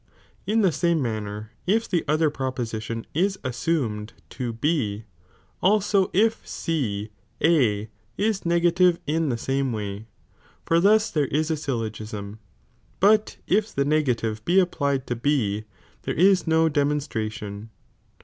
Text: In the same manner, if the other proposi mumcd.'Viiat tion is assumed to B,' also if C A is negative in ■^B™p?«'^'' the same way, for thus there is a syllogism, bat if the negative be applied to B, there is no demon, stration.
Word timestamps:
In 0.47 0.61
the 0.63 0.71
same 0.71 0.99
manner, 0.99 1.51
if 1.67 1.87
the 1.87 2.03
other 2.07 2.31
proposi 2.31 2.79
mumcd.'Viiat 2.79 2.81
tion 2.81 3.05
is 3.13 3.37
assumed 3.43 4.13
to 4.31 4.51
B,' 4.51 5.03
also 5.61 6.09
if 6.11 6.41
C 6.43 7.11
A 7.43 7.87
is 8.17 8.43
negative 8.43 8.97
in 9.05 9.25
■^B™p?«'^'' 9.25 9.29
the 9.29 9.37
same 9.37 9.71
way, 9.71 10.07
for 10.65 10.79
thus 10.79 11.11
there 11.11 11.25
is 11.27 11.51
a 11.51 11.55
syllogism, 11.55 12.39
bat 12.99 13.37
if 13.45 13.75
the 13.75 13.85
negative 13.85 14.43
be 14.43 14.59
applied 14.59 15.05
to 15.05 15.15
B, 15.15 15.65
there 16.01 16.15
is 16.15 16.47
no 16.47 16.67
demon, 16.67 16.97
stration. 16.97 17.69